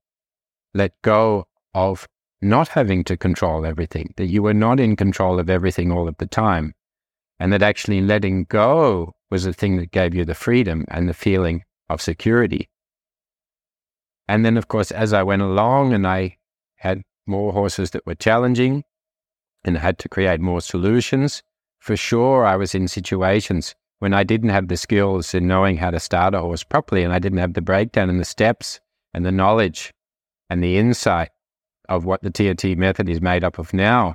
Let 0.74 0.92
go 1.02 1.46
of 1.72 2.06
not 2.42 2.68
having 2.68 3.04
to 3.04 3.16
control 3.16 3.64
everything, 3.64 4.12
that 4.16 4.26
you 4.26 4.42
were 4.42 4.54
not 4.54 4.78
in 4.78 4.96
control 4.96 5.38
of 5.38 5.48
everything 5.48 5.90
all 5.90 6.08
of 6.08 6.16
the 6.18 6.26
time, 6.26 6.74
and 7.38 7.52
that 7.52 7.62
actually 7.62 8.00
letting 8.00 8.44
go 8.44 9.14
was 9.34 9.42
the 9.42 9.52
thing 9.52 9.78
that 9.78 9.90
gave 9.90 10.14
you 10.14 10.24
the 10.24 10.32
freedom 10.32 10.84
and 10.86 11.08
the 11.08 11.12
feeling 11.12 11.64
of 11.88 12.00
security. 12.00 12.68
And 14.28 14.44
then, 14.44 14.56
of 14.56 14.68
course, 14.68 14.92
as 14.92 15.12
I 15.12 15.24
went 15.24 15.42
along 15.42 15.92
and 15.92 16.06
I 16.06 16.36
had 16.76 17.02
more 17.26 17.52
horses 17.52 17.90
that 17.90 18.06
were 18.06 18.14
challenging 18.14 18.84
and 19.64 19.76
had 19.76 19.98
to 19.98 20.08
create 20.08 20.40
more 20.40 20.60
solutions, 20.60 21.42
for 21.80 21.96
sure, 21.96 22.46
I 22.46 22.54
was 22.54 22.76
in 22.76 22.86
situations 22.86 23.74
when 23.98 24.14
I 24.14 24.22
didn't 24.22 24.50
have 24.50 24.68
the 24.68 24.76
skills 24.76 25.34
in 25.34 25.48
knowing 25.48 25.78
how 25.78 25.90
to 25.90 25.98
start 25.98 26.36
a 26.36 26.40
horse 26.40 26.62
properly 26.62 27.02
and 27.02 27.12
I 27.12 27.18
didn't 27.18 27.40
have 27.40 27.54
the 27.54 27.60
breakdown 27.60 28.08
and 28.08 28.20
the 28.20 28.24
steps 28.24 28.78
and 29.12 29.26
the 29.26 29.32
knowledge 29.32 29.92
and 30.48 30.62
the 30.62 30.78
insight 30.78 31.30
of 31.88 32.04
what 32.04 32.22
the 32.22 32.30
TRT 32.30 32.76
method 32.76 33.08
is 33.08 33.20
made 33.20 33.42
up 33.42 33.58
of 33.58 33.74
now. 33.74 34.14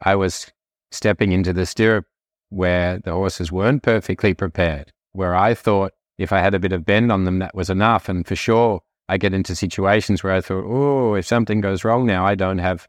I 0.00 0.14
was 0.14 0.50
stepping 0.90 1.32
into 1.32 1.52
the 1.52 1.66
stirrup 1.66 2.06
where 2.50 2.98
the 2.98 3.12
horses 3.12 3.52
weren't 3.52 3.82
perfectly 3.82 4.34
prepared, 4.34 4.92
where 5.12 5.34
I 5.34 5.54
thought 5.54 5.92
if 6.18 6.32
I 6.32 6.40
had 6.40 6.54
a 6.54 6.58
bit 6.58 6.72
of 6.72 6.84
bend 6.84 7.12
on 7.12 7.24
them, 7.24 7.38
that 7.38 7.54
was 7.54 7.70
enough. 7.70 8.08
And 8.08 8.26
for 8.26 8.36
sure, 8.36 8.80
I 9.08 9.16
get 9.16 9.34
into 9.34 9.54
situations 9.54 10.22
where 10.22 10.32
I 10.32 10.40
thought, 10.40 10.64
oh, 10.66 11.14
if 11.14 11.26
something 11.26 11.60
goes 11.60 11.84
wrong 11.84 12.06
now, 12.06 12.26
I 12.26 12.34
don't 12.34 12.58
have 12.58 12.88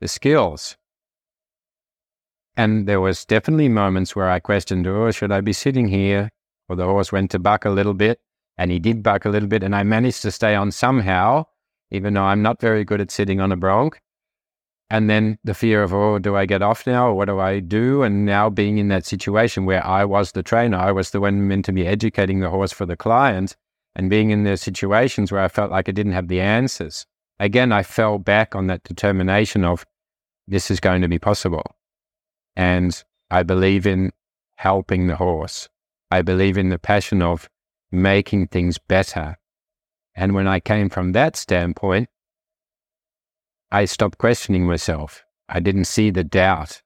the 0.00 0.08
skills. 0.08 0.76
And 2.56 2.88
there 2.88 3.00
was 3.00 3.24
definitely 3.24 3.68
moments 3.68 4.16
where 4.16 4.28
I 4.28 4.40
questioned, 4.40 4.86
oh, 4.86 5.10
should 5.10 5.32
I 5.32 5.40
be 5.40 5.52
sitting 5.52 5.88
here? 5.88 6.30
Or 6.68 6.76
the 6.76 6.84
horse 6.84 7.12
went 7.12 7.30
to 7.30 7.38
buck 7.38 7.64
a 7.64 7.70
little 7.70 7.94
bit, 7.94 8.20
and 8.56 8.70
he 8.70 8.78
did 8.78 9.02
buck 9.02 9.24
a 9.24 9.30
little 9.30 9.48
bit, 9.48 9.62
and 9.62 9.74
I 9.74 9.84
managed 9.84 10.22
to 10.22 10.30
stay 10.30 10.54
on 10.54 10.70
somehow, 10.70 11.44
even 11.90 12.14
though 12.14 12.24
I'm 12.24 12.42
not 12.42 12.60
very 12.60 12.84
good 12.84 13.00
at 13.00 13.10
sitting 13.10 13.40
on 13.40 13.52
a 13.52 13.56
bronc. 13.56 14.00
And 14.90 15.10
then 15.10 15.38
the 15.44 15.54
fear 15.54 15.82
of, 15.82 15.92
oh, 15.92 16.18
do 16.18 16.34
I 16.34 16.46
get 16.46 16.62
off 16.62 16.86
now? 16.86 17.08
Or 17.08 17.14
what 17.14 17.26
do 17.26 17.38
I 17.38 17.60
do? 17.60 18.02
And 18.02 18.24
now 18.24 18.48
being 18.48 18.78
in 18.78 18.88
that 18.88 19.04
situation 19.04 19.66
where 19.66 19.86
I 19.86 20.04
was 20.04 20.32
the 20.32 20.42
trainer, 20.42 20.78
I 20.78 20.92
was 20.92 21.10
the 21.10 21.20
one 21.20 21.46
meant 21.46 21.66
to 21.66 21.72
be 21.72 21.86
educating 21.86 22.40
the 22.40 22.48
horse 22.48 22.72
for 22.72 22.86
the 22.86 22.96
client, 22.96 23.54
and 23.94 24.08
being 24.08 24.30
in 24.30 24.44
those 24.44 24.62
situations 24.62 25.30
where 25.30 25.42
I 25.42 25.48
felt 25.48 25.70
like 25.70 25.88
I 25.88 25.92
didn't 25.92 26.12
have 26.12 26.28
the 26.28 26.40
answers. 26.40 27.04
Again, 27.38 27.70
I 27.70 27.82
fell 27.82 28.18
back 28.18 28.54
on 28.54 28.66
that 28.68 28.82
determination 28.82 29.64
of 29.64 29.84
this 30.46 30.70
is 30.70 30.80
going 30.80 31.02
to 31.02 31.08
be 31.08 31.18
possible. 31.18 31.76
And 32.56 33.02
I 33.30 33.42
believe 33.42 33.86
in 33.86 34.12
helping 34.56 35.06
the 35.06 35.16
horse. 35.16 35.68
I 36.10 36.22
believe 36.22 36.56
in 36.56 36.70
the 36.70 36.78
passion 36.78 37.20
of 37.20 37.48
making 37.92 38.48
things 38.48 38.78
better. 38.78 39.36
And 40.14 40.34
when 40.34 40.48
I 40.48 40.60
came 40.60 40.88
from 40.88 41.12
that 41.12 41.36
standpoint, 41.36 42.08
I 43.70 43.84
stopped 43.84 44.18
questioning 44.18 44.66
myself. 44.66 45.24
I 45.48 45.60
didn't 45.60 45.84
see 45.84 46.10
the 46.10 46.24
doubt. 46.24 46.80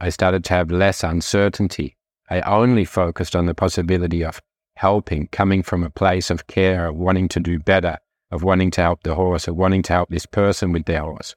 I 0.00 0.08
started 0.08 0.44
to 0.44 0.54
have 0.54 0.70
less 0.70 1.04
uncertainty. 1.04 1.96
I 2.28 2.40
only 2.40 2.84
focused 2.84 3.36
on 3.36 3.46
the 3.46 3.54
possibility 3.54 4.24
of 4.24 4.40
helping, 4.76 5.28
coming 5.28 5.62
from 5.62 5.84
a 5.84 5.90
place 5.90 6.30
of 6.30 6.46
care, 6.48 6.88
of 6.88 6.96
wanting 6.96 7.28
to 7.28 7.40
do 7.40 7.60
better, 7.60 7.98
of 8.32 8.42
wanting 8.42 8.72
to 8.72 8.80
help 8.80 9.04
the 9.04 9.14
horse, 9.14 9.46
of 9.46 9.54
wanting 9.54 9.82
to 9.82 9.92
help 9.92 10.08
this 10.08 10.26
person 10.26 10.72
with 10.72 10.86
their 10.86 11.02
horse. 11.02 11.36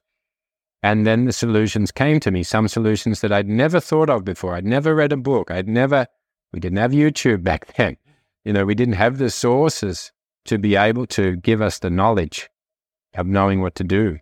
And 0.82 1.06
then 1.06 1.26
the 1.26 1.34
solutions 1.34 1.92
came 1.92 2.20
to 2.22 2.32
me, 2.32 2.42
some 2.42 2.68
solutions 2.68 3.22
that 3.22 3.32
I'd 3.32 3.48
never 3.48 3.80
thought 3.80 4.10
of 4.10 4.26
before. 4.26 4.56
I'd 4.56 4.66
never 4.66 4.96
read 4.96 5.12
a 5.12 5.18
book. 5.18 5.52
I'd 5.52 5.68
never, 5.68 6.08
we 6.54 6.60
didn't 6.60 6.78
have 6.80 6.92
YouTube 6.92 7.44
back 7.44 7.74
then. 7.78 7.98
You 8.46 8.54
know, 8.54 8.66
we 8.66 8.76
didn't 8.76 8.96
have 8.96 9.18
the 9.18 9.30
sources 9.30 10.12
to 10.46 10.58
be 10.58 10.76
able 10.76 11.06
to 11.08 11.36
give 11.36 11.62
us 11.62 11.80
the 11.80 11.90
knowledge 11.90 12.50
of 13.16 13.28
knowing 13.28 13.62
what 13.62 13.76
to 13.76 13.84
do. 13.84 14.20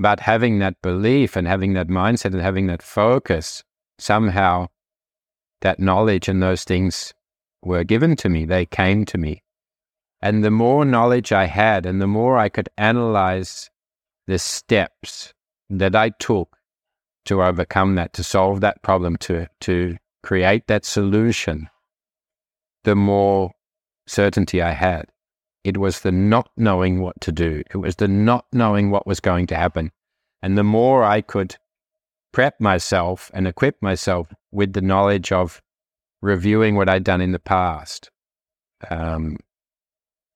But 0.00 0.20
having 0.20 0.60
that 0.60 0.80
belief 0.80 1.36
and 1.36 1.46
having 1.46 1.74
that 1.74 1.88
mindset 1.88 2.32
and 2.32 2.40
having 2.40 2.68
that 2.68 2.82
focus, 2.82 3.62
somehow 3.98 4.68
that 5.60 5.78
knowledge 5.78 6.26
and 6.26 6.42
those 6.42 6.64
things 6.64 7.12
were 7.62 7.84
given 7.84 8.16
to 8.16 8.30
me. 8.30 8.46
They 8.46 8.64
came 8.64 9.04
to 9.04 9.18
me. 9.18 9.42
And 10.22 10.42
the 10.42 10.50
more 10.50 10.86
knowledge 10.86 11.32
I 11.32 11.44
had 11.44 11.84
and 11.84 12.00
the 12.00 12.06
more 12.06 12.38
I 12.38 12.48
could 12.48 12.70
analyze 12.78 13.68
the 14.26 14.38
steps 14.38 15.34
that 15.68 15.94
I 15.94 16.08
took 16.18 16.56
to 17.26 17.42
overcome 17.42 17.96
that, 17.96 18.14
to 18.14 18.24
solve 18.24 18.62
that 18.62 18.80
problem, 18.80 19.18
to, 19.18 19.48
to 19.60 19.98
create 20.22 20.66
that 20.68 20.86
solution, 20.86 21.68
the 22.84 22.96
more 22.96 23.50
certainty 24.06 24.62
I 24.62 24.72
had. 24.72 25.10
It 25.62 25.76
was 25.76 26.00
the 26.00 26.12
not 26.12 26.50
knowing 26.56 27.00
what 27.00 27.20
to 27.22 27.32
do. 27.32 27.62
It 27.72 27.76
was 27.76 27.96
the 27.96 28.08
not 28.08 28.46
knowing 28.52 28.90
what 28.90 29.06
was 29.06 29.20
going 29.20 29.46
to 29.48 29.56
happen. 29.56 29.92
And 30.42 30.56
the 30.56 30.64
more 30.64 31.04
I 31.04 31.20
could 31.20 31.56
prep 32.32 32.60
myself 32.60 33.30
and 33.34 33.46
equip 33.46 33.82
myself 33.82 34.32
with 34.50 34.72
the 34.72 34.80
knowledge 34.80 35.32
of 35.32 35.60
reviewing 36.22 36.76
what 36.76 36.88
I'd 36.88 37.04
done 37.04 37.20
in 37.20 37.32
the 37.32 37.38
past, 37.38 38.10
um, 38.88 39.36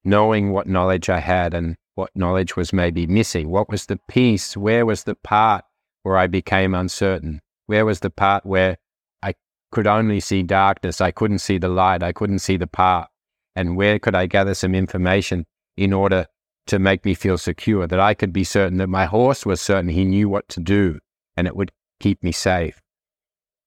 knowing 0.05 0.53
what 0.53 0.67
knowledge 0.67 1.09
I 1.09 1.21
had 1.21 1.55
and 1.55 1.77
what 1.95 2.11
knowledge 2.15 2.57
was 2.57 2.73
maybe 2.73 3.07
missing. 3.07 3.49
What 3.49 3.71
was 3.71 3.87
the 3.87 3.99
piece? 4.09 4.57
Where 4.57 4.85
was 4.85 5.05
the 5.05 5.15
part 5.15 5.65
where 6.03 6.19
I 6.19 6.27
became 6.27 6.75
uncertain? 6.75 7.41
Where 7.67 7.87
was 7.87 8.01
the 8.01 8.11
part 8.11 8.45
where 8.45 8.77
I 9.23 9.35
could 9.73 9.87
only 9.87 10.21
see 10.21 10.43
darkness? 10.43 11.01
I 11.01 11.13
couldn't 11.13 11.39
see 11.39 11.57
the 11.57 11.69
light. 11.69 12.03
I 12.03 12.13
couldn't 12.13 12.41
see 12.41 12.59
the 12.59 12.67
path 12.67 13.09
and 13.57 13.77
where 13.77 13.99
could 13.99 14.15
I 14.15 14.27
gather 14.27 14.55
some 14.55 14.75
information 14.75 15.47
in 15.77 15.93
order 15.93 16.27
to 16.67 16.79
make 16.79 17.05
me 17.05 17.15
feel 17.15 17.39
secure, 17.39 17.87
that 17.87 18.01
I 18.01 18.15
could 18.15 18.33
be 18.33 18.45
certain 18.45 18.79
that 18.79 18.89
my 18.89 19.07
horse 19.07 19.45
was 19.45 19.61
certain 19.61 19.91
he 19.91 20.05
knew 20.05 20.29
what 20.29 20.49
to 20.51 20.61
do 20.61 20.99
and 21.37 21.47
it 21.47 21.57
would 21.57 21.73
keep 22.01 22.23
me 22.23 22.33
safe. 22.33 22.81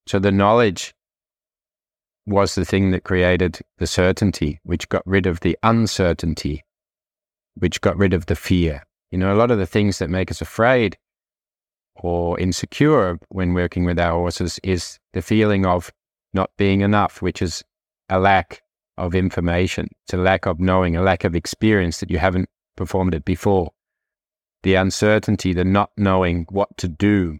So 0.07 0.19
the 0.19 0.31
knowledge 0.31 0.93
was 2.25 2.55
the 2.55 2.65
thing 2.65 2.91
that 2.91 3.03
created 3.03 3.59
the 3.77 3.87
certainty, 3.87 4.59
which 4.63 4.89
got 4.89 5.05
rid 5.05 5.25
of 5.25 5.39
the 5.41 5.57
uncertainty, 5.63 6.63
which 7.55 7.81
got 7.81 7.97
rid 7.97 8.13
of 8.13 8.25
the 8.25 8.35
fear. 8.35 8.83
You 9.11 9.17
know, 9.17 9.33
a 9.33 9.37
lot 9.37 9.51
of 9.51 9.57
the 9.57 9.65
things 9.65 9.99
that 9.99 10.09
make 10.09 10.29
us 10.31 10.41
afraid 10.41 10.97
or 11.95 12.39
insecure 12.39 13.17
when 13.29 13.53
working 13.53 13.85
with 13.85 13.99
our 13.99 14.11
horses 14.11 14.59
is 14.63 14.99
the 15.13 15.21
feeling 15.21 15.65
of 15.65 15.91
not 16.33 16.51
being 16.57 16.81
enough, 16.81 17.21
which 17.21 17.41
is 17.41 17.63
a 18.09 18.19
lack 18.19 18.61
of 18.97 19.15
information. 19.15 19.87
A 20.11 20.17
lack 20.17 20.45
of 20.45 20.59
knowing, 20.59 20.95
a 20.95 21.01
lack 21.01 21.23
of 21.23 21.35
experience 21.35 21.99
that 21.99 22.09
you 22.09 22.17
haven't 22.17 22.49
performed 22.75 23.13
it 23.13 23.25
before. 23.25 23.71
The 24.63 24.75
uncertainty, 24.75 25.53
the 25.53 25.63
not 25.63 25.91
knowing 25.97 26.45
what 26.49 26.77
to 26.77 26.87
do. 26.87 27.39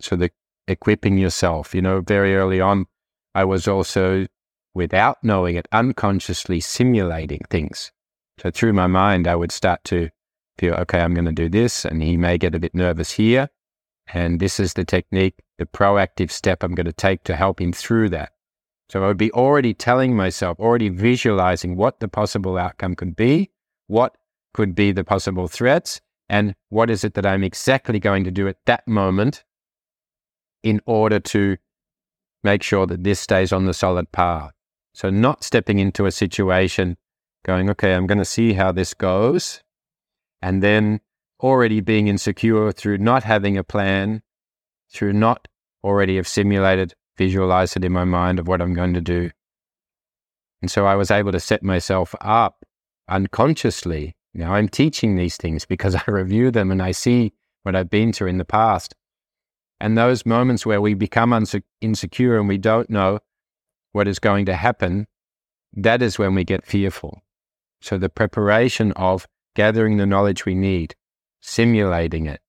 So 0.00 0.16
the 0.16 0.30
equipping 0.68 1.18
yourself, 1.18 1.74
you 1.74 1.82
know, 1.82 2.00
very 2.00 2.36
early 2.36 2.60
on, 2.60 2.86
I 3.34 3.44
was 3.44 3.66
also, 3.66 4.26
without 4.74 5.18
knowing 5.22 5.56
it, 5.56 5.66
unconsciously 5.72 6.60
simulating 6.60 7.40
things. 7.50 7.92
So 8.40 8.50
through 8.50 8.72
my 8.72 8.86
mind, 8.86 9.26
I 9.26 9.36
would 9.36 9.52
start 9.52 9.84
to 9.84 10.10
feel, 10.58 10.74
okay, 10.74 11.00
I'm 11.00 11.14
going 11.14 11.24
to 11.24 11.32
do 11.32 11.48
this. 11.48 11.84
And 11.84 12.02
he 12.02 12.16
may 12.16 12.38
get 12.38 12.54
a 12.54 12.60
bit 12.60 12.74
nervous 12.74 13.12
here. 13.12 13.48
And 14.12 14.38
this 14.38 14.60
is 14.60 14.74
the 14.74 14.84
technique, 14.84 15.36
the 15.58 15.66
proactive 15.66 16.30
step 16.30 16.62
I'm 16.62 16.74
going 16.74 16.86
to 16.86 16.92
take 16.92 17.24
to 17.24 17.36
help 17.36 17.60
him 17.60 17.72
through 17.72 18.10
that. 18.10 18.33
So 18.94 19.02
I 19.02 19.08
would 19.08 19.16
be 19.16 19.32
already 19.32 19.74
telling 19.74 20.14
myself, 20.14 20.60
already 20.60 20.88
visualizing 20.88 21.74
what 21.74 21.98
the 21.98 22.06
possible 22.06 22.56
outcome 22.56 22.94
could 22.94 23.16
be, 23.16 23.50
what 23.88 24.16
could 24.52 24.76
be 24.76 24.92
the 24.92 25.02
possible 25.02 25.48
threats, 25.48 26.00
and 26.28 26.54
what 26.68 26.90
is 26.90 27.02
it 27.02 27.14
that 27.14 27.26
I'm 27.26 27.42
exactly 27.42 27.98
going 27.98 28.22
to 28.22 28.30
do 28.30 28.46
at 28.46 28.58
that 28.66 28.86
moment 28.86 29.42
in 30.62 30.80
order 30.86 31.18
to 31.18 31.56
make 32.44 32.62
sure 32.62 32.86
that 32.86 33.02
this 33.02 33.18
stays 33.18 33.52
on 33.52 33.66
the 33.66 33.74
solid 33.74 34.12
path. 34.12 34.52
So 34.92 35.10
not 35.10 35.42
stepping 35.42 35.80
into 35.80 36.06
a 36.06 36.12
situation 36.12 36.96
going, 37.44 37.68
okay, 37.70 37.94
I'm 37.94 38.06
going 38.06 38.18
to 38.18 38.24
see 38.24 38.52
how 38.52 38.70
this 38.70 38.94
goes. 38.94 39.60
And 40.40 40.62
then 40.62 41.00
already 41.40 41.80
being 41.80 42.06
insecure 42.06 42.70
through 42.70 42.98
not 42.98 43.24
having 43.24 43.58
a 43.58 43.64
plan, 43.64 44.22
through 44.88 45.14
not 45.14 45.48
already 45.82 46.14
have 46.14 46.28
simulated 46.28 46.94
visualize 47.16 47.76
it 47.76 47.84
in 47.84 47.92
my 47.92 48.04
mind 48.04 48.38
of 48.38 48.48
what 48.48 48.60
I'm 48.60 48.74
going 48.74 48.94
to 48.94 49.00
do. 49.00 49.30
And 50.62 50.70
so 50.70 50.86
I 50.86 50.94
was 50.94 51.10
able 51.10 51.32
to 51.32 51.40
set 51.40 51.62
myself 51.62 52.14
up 52.20 52.64
unconsciously. 53.08 54.16
Now 54.32 54.54
I'm 54.54 54.68
teaching 54.68 55.16
these 55.16 55.36
things 55.36 55.66
because 55.66 55.94
I 55.94 56.02
review 56.06 56.50
them 56.50 56.70
and 56.70 56.82
I 56.82 56.92
see 56.92 57.32
what 57.62 57.76
I've 57.76 57.90
been 57.90 58.12
through 58.12 58.28
in 58.28 58.38
the 58.38 58.44
past. 58.44 58.94
And 59.80 59.98
those 59.98 60.24
moments 60.24 60.64
where 60.64 60.80
we 60.80 60.94
become 60.94 61.30
unse- 61.30 61.62
insecure 61.80 62.38
and 62.38 62.48
we 62.48 62.58
don't 62.58 62.88
know 62.88 63.20
what 63.92 64.08
is 64.08 64.18
going 64.18 64.46
to 64.46 64.54
happen, 64.54 65.06
that 65.74 66.02
is 66.02 66.18
when 66.18 66.34
we 66.34 66.44
get 66.44 66.64
fearful. 66.64 67.22
So 67.80 67.98
the 67.98 68.08
preparation 68.08 68.92
of 68.92 69.26
gathering 69.54 69.98
the 69.98 70.06
knowledge 70.06 70.46
we 70.46 70.54
need, 70.54 70.94
simulating 71.42 72.26
it, 72.26 72.40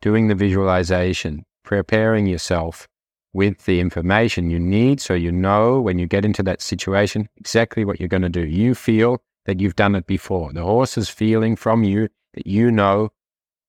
doing 0.00 0.28
the 0.28 0.34
visualization, 0.34 1.44
preparing 1.64 2.26
yourself 2.26 2.86
with 3.34 3.64
the 3.66 3.80
information 3.80 4.48
you 4.48 4.58
need 4.58 5.00
so 5.00 5.12
you 5.12 5.30
know 5.30 5.80
when 5.80 5.98
you 5.98 6.06
get 6.06 6.24
into 6.24 6.42
that 6.42 6.62
situation 6.62 7.28
exactly 7.36 7.84
what 7.84 8.00
you're 8.00 8.08
going 8.08 8.22
to 8.22 8.28
do. 8.28 8.46
You 8.46 8.74
feel 8.74 9.22
that 9.44 9.60
you've 9.60 9.76
done 9.76 9.94
it 9.94 10.06
before. 10.06 10.52
The 10.52 10.62
horse 10.62 10.96
is 10.96 11.10
feeling 11.10 11.56
from 11.56 11.84
you 11.84 12.08
that 12.34 12.46
you 12.46 12.70
know 12.70 13.10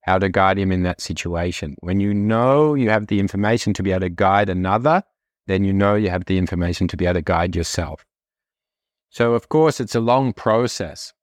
how 0.04 0.20
to 0.20 0.30
guide 0.30 0.60
him 0.60 0.72
in 0.72 0.84
that 0.84 1.02
situation. 1.02 1.76
When 1.80 2.00
you 2.00 2.14
know 2.14 2.76
you 2.76 2.90
have 2.92 3.08
the 3.08 3.20
information 3.20 3.74
to 3.74 3.84
be 3.84 3.92
able 3.92 4.02
to 4.02 4.10
guide 4.10 4.50
another, 4.50 5.04
then 5.48 5.64
you 5.64 5.74
know 5.74 5.96
you 5.96 6.10
have 6.12 6.26
the 6.26 6.38
information 6.38 6.88
to 6.90 6.98
be 6.98 7.06
able 7.06 7.16
to 7.16 7.22
guide 7.24 7.56
yourself. 7.56 8.06
So, 9.10 9.34
of 9.34 9.50
course, 9.50 9.80
it's 9.80 9.96
a 9.96 10.00
long 10.00 10.32
process. 10.34 11.14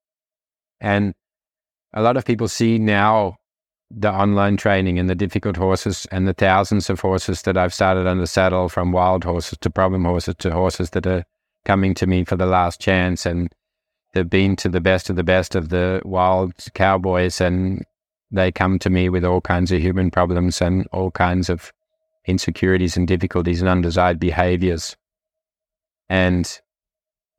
And 0.81 1.13
a 1.93 2.01
lot 2.01 2.17
of 2.17 2.25
people 2.25 2.47
see 2.47 2.77
now 2.77 3.37
the 3.95 4.11
online 4.11 4.57
training 4.57 4.97
and 4.97 5.09
the 5.09 5.15
difficult 5.15 5.55
horses 5.55 6.07
and 6.11 6.27
the 6.27 6.33
thousands 6.33 6.89
of 6.89 6.99
horses 6.99 7.43
that 7.43 7.57
I've 7.57 7.73
started 7.73 8.07
on 8.07 8.19
the 8.19 8.27
saddle 8.27 8.69
from 8.69 8.91
wild 8.91 9.23
horses 9.23 9.57
to 9.59 9.69
problem 9.69 10.05
horses 10.05 10.35
to 10.39 10.51
horses 10.51 10.89
that 10.91 11.05
are 11.05 11.23
coming 11.65 11.93
to 11.95 12.07
me 12.07 12.23
for 12.23 12.35
the 12.35 12.45
last 12.45 12.81
chance 12.81 13.25
and 13.25 13.53
they've 14.13 14.29
been 14.29 14.55
to 14.57 14.69
the 14.69 14.81
best 14.81 15.09
of 15.09 15.15
the 15.15 15.23
best 15.23 15.55
of 15.55 15.69
the 15.69 16.01
wild 16.03 16.53
cowboys 16.73 17.39
and 17.39 17.83
they 18.31 18.51
come 18.51 18.79
to 18.79 18.89
me 18.89 19.09
with 19.09 19.23
all 19.23 19.41
kinds 19.41 19.71
of 19.71 19.79
human 19.79 20.09
problems 20.09 20.59
and 20.59 20.87
all 20.91 21.11
kinds 21.11 21.49
of 21.49 21.71
insecurities 22.25 22.97
and 22.97 23.07
difficulties 23.07 23.61
and 23.61 23.69
undesired 23.69 24.19
behaviors. 24.19 24.95
And 26.09 26.59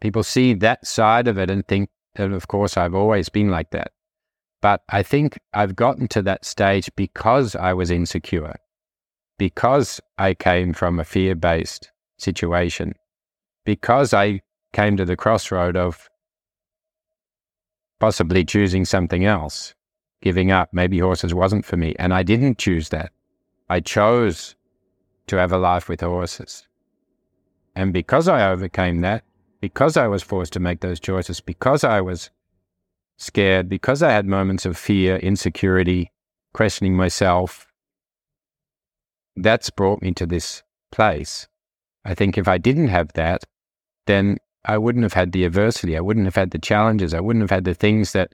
people 0.01 0.23
see 0.23 0.55
that 0.55 0.87
side 0.87 1.27
of 1.27 1.37
it 1.37 1.51
and 1.51 1.67
think 1.67 1.91
that, 2.15 2.31
of 2.31 2.47
course, 2.47 2.77
I've 2.77 2.95
always 2.95 3.29
been 3.29 3.51
like 3.51 3.71
that. 3.71 3.91
But 4.65 4.83
I 4.89 5.03
think 5.03 5.39
I've 5.53 5.77
gotten 5.77 6.09
to 6.09 6.23
that 6.23 6.47
stage 6.47 6.89
because 6.97 7.55
I 7.55 7.75
was 7.75 7.91
insecure, 7.91 8.55
because 9.37 10.01
I 10.17 10.33
came 10.33 10.73
from 10.73 10.99
a 10.99 11.05
fear 11.05 11.35
based 11.35 11.91
situation, 12.17 12.95
because 13.67 14.15
I 14.15 14.41
came 14.73 14.97
to 14.97 15.05
the 15.05 15.17
crossroad 15.17 15.77
of 15.77 16.09
possibly 18.01 18.43
choosing 18.43 18.87
something 18.87 19.27
else, 19.27 19.75
giving 20.23 20.51
up. 20.51 20.71
Maybe 20.73 20.99
horses 20.99 21.35
wasn't 21.35 21.67
for 21.67 21.77
me. 21.77 21.95
And 21.99 22.15
I 22.15 22.23
didn't 22.23 22.57
choose 22.57 22.89
that. 22.89 23.13
I 23.69 23.81
chose 23.81 24.57
to 25.27 25.37
have 25.37 25.53
a 25.53 25.59
life 25.59 25.91
with 25.91 26.01
horses. 26.01 26.67
And 27.77 27.93
because 27.93 28.29
I 28.29 28.49
overcame 28.51 29.03
that, 29.03 29.25
because 29.61 29.99
I 29.99 30.09
was 30.09 30.23
forced 30.23 30.55
to 30.55 30.59
make 30.59 30.81
those 30.81 31.01
choices, 31.01 31.43
because 31.43 31.85
I 31.85 32.01
was 32.01 32.31
scared, 33.17 33.69
because 33.69 34.03
I 34.03 34.13
had 34.13 34.27
moments 34.27 34.67
of 34.67 34.77
fear, 34.77 35.17
insecurity, 35.17 36.11
questioning 36.53 36.97
myself, 36.97 37.67
that's 39.37 39.71
brought 39.71 40.03
me 40.03 40.13
to 40.15 40.27
this 40.27 40.63
place. 40.93 41.49
I 42.05 42.15
think 42.15 42.39
if 42.39 42.47
I 42.49 42.59
didn't 42.59 42.89
have 42.89 43.13
that, 43.15 43.45
then 44.07 44.39
I 44.65 44.79
wouldn't 44.79 45.03
have 45.03 45.15
had 45.15 45.33
the 45.33 45.45
adversity. 45.45 45.97
I 45.97 46.01
wouldn't 46.01 46.27
have 46.27 46.37
had 46.37 46.51
the 46.51 46.59
challenges. 46.59 47.13
I 47.15 47.21
wouldn't 47.21 47.43
have 47.43 47.51
had 47.51 47.65
the 47.65 47.75
things 47.75 48.13
that 48.13 48.33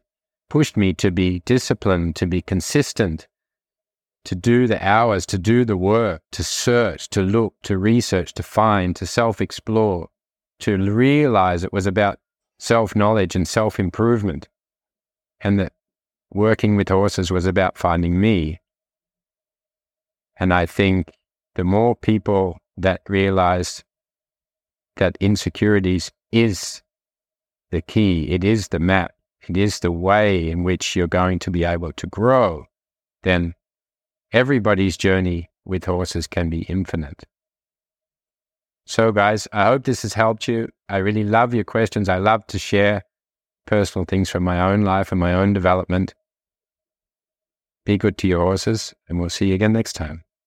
pushed 0.48 0.76
me 0.76 0.92
to 0.94 1.10
be 1.10 1.40
disciplined, 1.40 2.16
to 2.16 2.26
be 2.26 2.42
consistent, 2.42 3.26
to 4.24 4.34
do 4.34 4.66
the 4.66 4.84
hours, 4.86 5.24
to 5.26 5.38
do 5.38 5.64
the 5.64 5.76
work, 5.76 6.22
to 6.32 6.44
search, 6.44 7.08
to 7.10 7.22
look, 7.22 7.54
to 7.62 7.78
research, 7.78 8.34
to 8.34 8.42
find, 8.42 8.94
to 8.96 9.06
self 9.06 9.40
explore, 9.40 10.08
to 10.60 10.76
realize 10.76 11.64
it 11.64 11.72
was 11.72 11.86
about 11.86 12.18
self 12.58 12.94
knowledge 12.94 13.34
and 13.34 13.48
self 13.48 13.80
improvement, 13.80 14.48
and 15.40 15.58
that 15.58 15.72
working 16.32 16.76
with 16.76 16.88
horses 16.88 17.30
was 17.30 17.46
about 17.46 17.78
finding 17.78 18.20
me. 18.20 18.60
And 20.38 20.54
I 20.54 20.66
think 20.66 21.12
the 21.54 21.64
more 21.64 21.96
people 21.96 22.58
that 22.76 23.02
realize 23.08 23.84
that 24.96 25.16
insecurities 25.20 26.10
is 26.32 26.82
the 27.70 27.82
key, 27.82 28.30
it 28.30 28.44
is 28.44 28.68
the 28.68 28.78
map, 28.78 29.12
it 29.48 29.56
is 29.56 29.80
the 29.80 29.92
way 29.92 30.50
in 30.50 30.62
which 30.62 30.94
you're 30.94 31.06
going 31.06 31.38
to 31.40 31.50
be 31.50 31.64
able 31.64 31.92
to 31.92 32.06
grow, 32.06 32.64
then 33.22 33.54
everybody's 34.32 34.96
journey 34.96 35.50
with 35.64 35.84
horses 35.84 36.26
can 36.26 36.48
be 36.48 36.62
infinite. 36.62 37.24
So, 38.86 39.12
guys, 39.12 39.46
I 39.52 39.66
hope 39.66 39.84
this 39.84 40.02
has 40.02 40.14
helped 40.14 40.48
you. 40.48 40.68
I 40.88 40.96
really 40.96 41.24
love 41.24 41.54
your 41.54 41.64
questions. 41.64 42.08
I 42.08 42.18
love 42.18 42.46
to 42.48 42.58
share 42.58 43.04
personal 43.66 44.04
things 44.04 44.30
from 44.30 44.42
my 44.42 44.60
own 44.60 44.82
life 44.82 45.12
and 45.12 45.20
my 45.20 45.34
own 45.34 45.52
development. 45.52 46.14
Be 47.84 47.98
good 47.98 48.18
to 48.18 48.28
your 48.28 48.40
horses, 48.40 48.94
and 49.08 49.18
we'll 49.18 49.30
see 49.30 49.48
you 49.48 49.54
again 49.54 49.72
next 49.72 49.94
time. 49.94 50.24